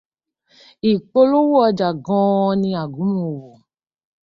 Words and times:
Ìpolówó 0.91 1.57
ọjà 1.67 1.89
gan-an 2.05 2.55
ni 2.61 2.69
àgúmu 2.83 3.19
òwò. 3.31 3.51